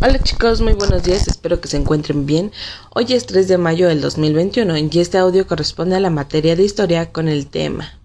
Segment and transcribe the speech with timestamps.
[0.00, 2.52] Hola chicos, muy buenos días, espero que se encuentren bien.
[2.94, 6.62] Hoy es 3 de mayo del 2021 y este audio corresponde a la materia de
[6.62, 7.98] historia con el tema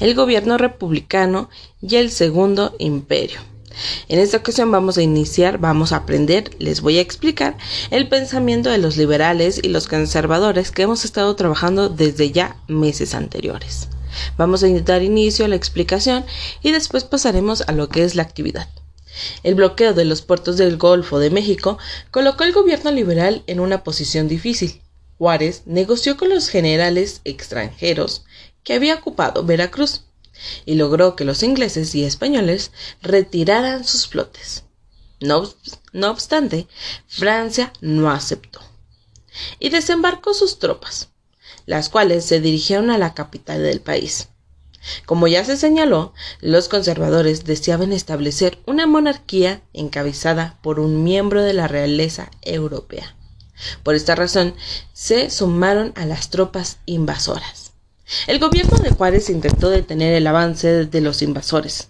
[0.00, 1.50] El gobierno republicano
[1.82, 3.40] y el segundo imperio.
[4.08, 7.58] En esta ocasión vamos a iniciar, vamos a aprender, les voy a explicar
[7.90, 13.14] el pensamiento de los liberales y los conservadores que hemos estado trabajando desde ya meses
[13.14, 13.88] anteriores.
[14.38, 16.24] Vamos a dar inicio a la explicación
[16.62, 18.66] y después pasaremos a lo que es la actividad.
[19.42, 21.78] El bloqueo de los puertos del Golfo de México
[22.10, 24.82] colocó al gobierno liberal en una posición difícil.
[25.18, 28.24] Juárez negoció con los generales extranjeros
[28.62, 30.02] que había ocupado Veracruz
[30.64, 32.70] y logró que los ingleses y españoles
[33.02, 34.64] retiraran sus flotes.
[35.20, 35.52] No,
[35.92, 36.68] no obstante,
[37.08, 38.60] Francia no aceptó
[39.58, 41.08] y desembarcó sus tropas,
[41.66, 44.28] las cuales se dirigieron a la capital del país.
[45.06, 51.52] Como ya se señaló, los conservadores deseaban establecer una monarquía encabezada por un miembro de
[51.52, 53.14] la realeza europea.
[53.82, 54.54] Por esta razón,
[54.92, 57.72] se sumaron a las tropas invasoras.
[58.26, 61.88] El gobierno de Juárez intentó detener el avance de los invasores,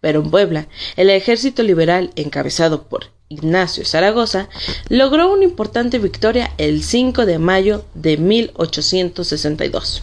[0.00, 4.48] pero en Puebla, el ejército liberal encabezado por Ignacio Zaragoza
[4.88, 10.02] logró una importante victoria el 5 de mayo de 1862.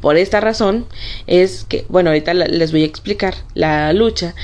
[0.00, 0.86] Por esta razón
[1.26, 4.34] es que, bueno, ahorita les voy a explicar la lucha,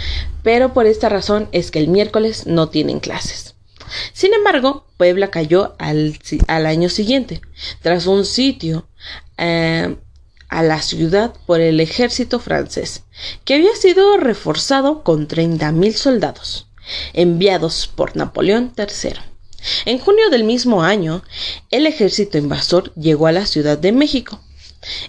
[0.42, 3.54] pero por esta razón es que el miércoles no tienen clases.
[4.12, 6.16] Sin embargo, Puebla cayó al,
[6.48, 7.40] año siguiente,
[7.82, 8.86] tras un sitio
[9.36, 9.96] eh,
[10.48, 13.04] a la ciudad por el ejército francés,
[13.44, 15.28] que había sido reforzado con
[15.74, 16.68] mil soldados,
[17.12, 19.14] enviados por Napoleón III.
[19.84, 21.22] En junio del mismo año,
[21.70, 24.40] el ejército invasor llegó a la Ciudad de México,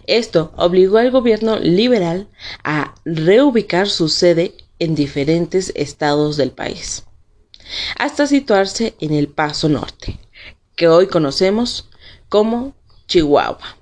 [0.07, 2.27] esto obligó al gobierno liberal
[2.63, 7.03] a reubicar su sede en diferentes estados del país,
[7.97, 10.19] hasta situarse en el Paso Norte,
[10.75, 11.89] que hoy conocemos
[12.29, 12.73] como
[13.07, 13.77] Chihuahua,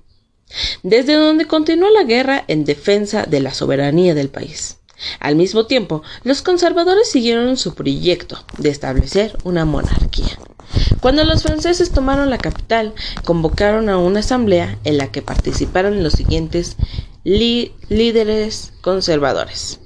[0.83, 4.77] desde donde continuó la guerra en defensa de la soberanía del país.
[5.20, 10.37] Al mismo tiempo, los conservadores siguieron su proyecto de establecer una monarquía.
[11.02, 12.94] Cuando los franceses tomaron la capital,
[13.26, 16.78] convocaron a una asamblea en la que participaron los siguientes
[17.23, 19.80] líderes conservadores.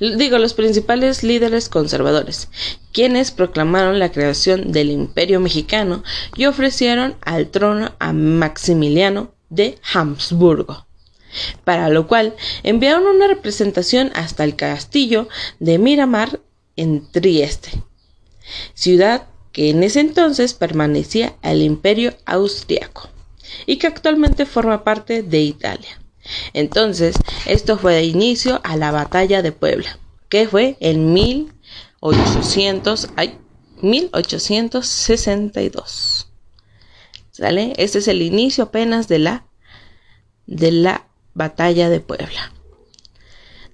[0.00, 2.48] Digo, los principales líderes conservadores,
[2.92, 6.02] quienes proclamaron la creación del imperio mexicano
[6.34, 10.86] y ofrecieron al trono a Maximiliano de Habsburgo,
[11.64, 16.40] para lo cual enviaron una representación hasta el castillo de Miramar
[16.76, 17.82] en Trieste,
[18.72, 23.08] ciudad que en ese entonces permanecía al imperio austriaco
[23.66, 26.00] y que actualmente forma parte de Italia.
[26.54, 27.14] Entonces,
[27.46, 33.38] esto fue de inicio a la batalla de Puebla, que fue en 1800, ay,
[33.80, 36.26] 1862.
[37.30, 37.74] ¿Sale?
[37.76, 39.46] Este es el inicio apenas de la
[40.46, 42.52] de la batalla de Puebla.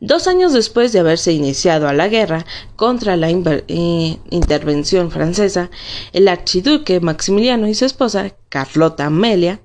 [0.01, 5.71] Dos años después de haberse iniciado a la guerra contra la eh, intervención francesa,
[6.15, 9.61] el archiduque Maximiliano y su esposa, Carlota Amelia,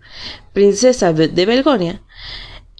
[0.51, 2.01] princesa de Belgonia,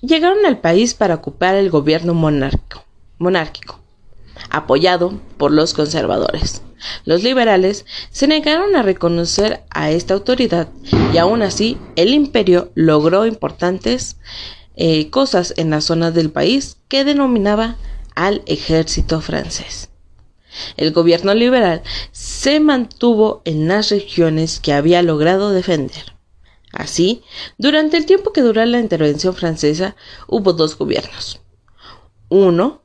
[0.02, 2.84] llegaron al país para ocupar el gobierno monárquico,
[3.20, 3.80] monárquico,
[4.50, 6.62] apoyado por los conservadores.
[7.06, 10.68] Los liberales se negaron a reconocer a esta autoridad
[11.14, 14.18] y aún así el imperio logró importantes
[14.76, 17.78] eh, cosas en la zona del país que denominaba
[18.16, 19.90] al ejército francés.
[20.78, 26.14] El gobierno liberal se mantuvo en las regiones que había logrado defender.
[26.72, 27.24] Así,
[27.58, 29.96] durante el tiempo que duró la intervención francesa,
[30.28, 31.42] hubo dos gobiernos.
[32.30, 32.82] Uno,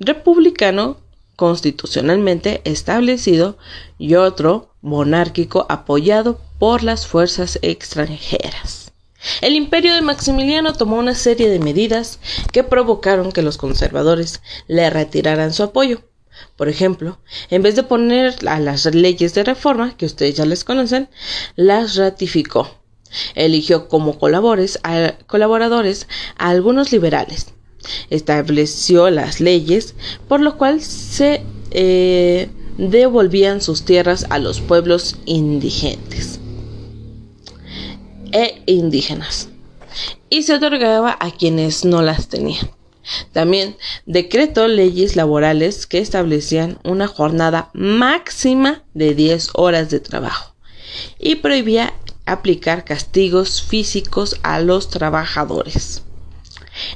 [0.00, 0.98] republicano
[1.38, 3.58] constitucionalmente establecido,
[3.96, 8.92] y otro, monárquico apoyado por las fuerzas extranjeras.
[9.40, 12.20] El imperio de Maximiliano tomó una serie de medidas
[12.52, 16.02] que provocaron que los conservadores le retiraran su apoyo.
[16.56, 17.18] Por ejemplo,
[17.50, 21.08] en vez de poner a las leyes de reforma, que ustedes ya les conocen,
[21.56, 22.78] las ratificó.
[23.34, 27.46] Eligió como colaboradores a algunos liberales.
[28.10, 29.94] Estableció las leyes
[30.28, 36.38] por lo cual se eh, devolvían sus tierras a los pueblos indigentes
[38.32, 39.48] e indígenas
[40.30, 42.70] y se otorgaba a quienes no las tenían.
[43.32, 50.54] También decretó leyes laborales que establecían una jornada máxima de 10 horas de trabajo
[51.18, 51.94] y prohibía
[52.26, 56.02] aplicar castigos físicos a los trabajadores.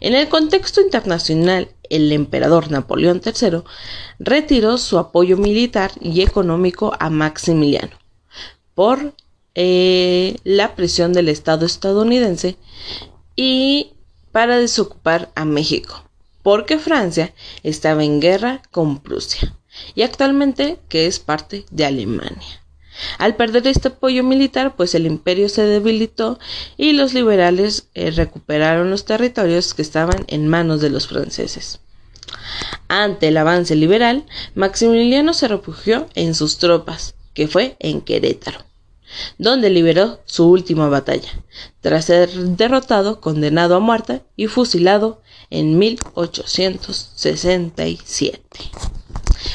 [0.01, 3.63] En el contexto internacional el emperador Napoleón III
[4.19, 7.97] retiró su apoyo militar y económico a Maximiliano
[8.75, 9.15] por
[9.55, 12.57] eh, la presión del Estado estadounidense
[13.37, 13.93] y
[14.33, 16.05] para desocupar a México,
[16.43, 19.55] porque Francia estaba en guerra con Prusia
[19.95, 22.63] y actualmente que es parte de Alemania.
[23.19, 26.39] Al perder este apoyo militar, pues el imperio se debilitó
[26.77, 31.81] y los liberales eh, recuperaron los territorios que estaban en manos de los franceses.
[32.89, 38.65] Ante el avance liberal, Maximiliano se refugió en sus tropas, que fue en Querétaro,
[39.39, 41.31] donde liberó su última batalla,
[41.81, 45.21] tras ser derrotado, condenado a muerte y fusilado
[45.51, 48.41] en 1867.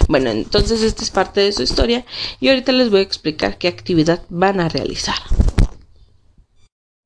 [0.07, 2.05] Bueno, entonces esta es parte de su historia
[2.39, 5.15] y ahorita les voy a explicar qué actividad van a realizar.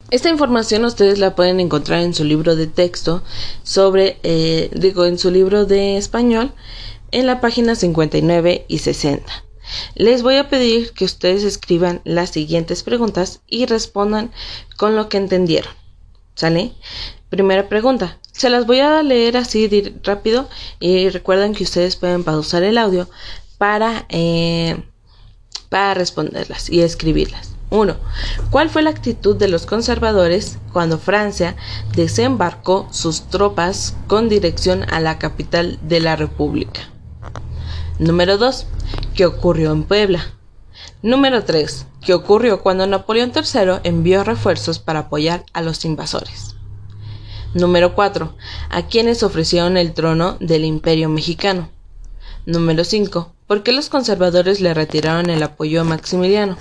[0.09, 3.23] Esta información ustedes la pueden encontrar en su libro de texto
[3.63, 6.51] sobre, eh, digo, en su libro de español,
[7.11, 9.45] en la página 59 y 60.
[9.95, 14.31] Les voy a pedir que ustedes escriban las siguientes preguntas y respondan
[14.77, 15.73] con lo que entendieron.
[16.35, 16.73] ¿Sale?
[17.29, 18.17] Primera pregunta.
[18.31, 19.69] Se las voy a leer así
[20.03, 23.09] rápido y recuerden que ustedes pueden pausar el audio
[23.57, 24.83] para, eh,
[25.69, 27.51] para responderlas y escribirlas.
[27.71, 27.95] 1.
[28.49, 31.55] ¿Cuál fue la actitud de los conservadores cuando Francia
[31.95, 36.81] desembarcó sus tropas con dirección a la capital de la República?
[37.97, 38.65] Número 2.
[39.15, 40.23] ¿Qué ocurrió en Puebla?
[41.01, 41.85] Número 3.
[41.99, 46.55] ¿Qué ocurrió cuando Napoleón III envió refuerzos para apoyar a los invasores?
[47.53, 48.37] Número 4.
[48.69, 51.69] ¿A quienes ofrecieron el trono del Imperio Mexicano?
[52.45, 53.33] Número 5.
[53.47, 56.57] ¿Por qué los conservadores le retiraron el apoyo a Maximiliano?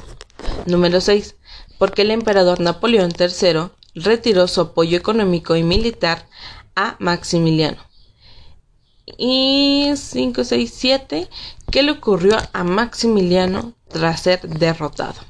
[0.66, 1.36] Número 6.
[1.78, 6.26] ¿Por qué el emperador Napoleón III retiró su apoyo económico y militar
[6.74, 7.78] a Maximiliano?
[9.18, 11.28] Y 5, 6, 7.
[11.70, 15.20] ¿Qué le ocurrió a Maximiliano tras ser derrotado?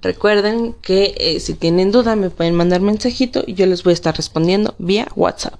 [0.00, 3.94] Recuerden que eh, si tienen duda me pueden mandar mensajito y yo les voy a
[3.94, 5.58] estar respondiendo vía WhatsApp.